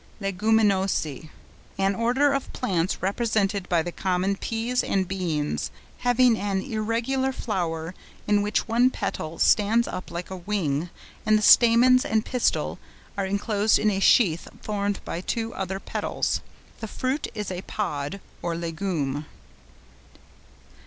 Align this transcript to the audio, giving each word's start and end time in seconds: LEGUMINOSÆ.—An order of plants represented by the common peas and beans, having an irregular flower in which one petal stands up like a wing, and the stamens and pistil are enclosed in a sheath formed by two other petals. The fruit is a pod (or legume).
LEGUMINOSÆ.—An 0.19 1.93
order 1.93 2.33
of 2.33 2.51
plants 2.53 3.03
represented 3.03 3.69
by 3.69 3.83
the 3.83 3.91
common 3.91 4.35
peas 4.35 4.83
and 4.83 5.07
beans, 5.07 5.69
having 5.99 6.35
an 6.39 6.59
irregular 6.59 7.31
flower 7.31 7.93
in 8.25 8.41
which 8.41 8.67
one 8.67 8.89
petal 8.89 9.37
stands 9.37 9.87
up 9.87 10.09
like 10.09 10.31
a 10.31 10.35
wing, 10.35 10.89
and 11.23 11.37
the 11.37 11.43
stamens 11.43 12.03
and 12.03 12.25
pistil 12.25 12.79
are 13.15 13.27
enclosed 13.27 13.77
in 13.77 13.91
a 13.91 13.99
sheath 13.99 14.47
formed 14.59 14.99
by 15.05 15.21
two 15.21 15.53
other 15.53 15.79
petals. 15.79 16.41
The 16.79 16.87
fruit 16.87 17.27
is 17.35 17.51
a 17.51 17.61
pod 17.61 18.19
(or 18.41 18.55
legume). 18.57 19.27